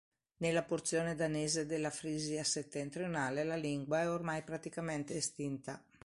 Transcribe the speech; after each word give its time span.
Nella 0.37 0.63
porzione 0.63 1.13
danese 1.13 1.67
della 1.67 1.91
Frisia 1.91 2.43
settentrionale 2.43 3.43
la 3.43 3.55
lingua 3.55 4.01
è 4.01 4.09
ormai 4.09 4.41
praticamente 4.41 5.13
estinta. 5.13 5.79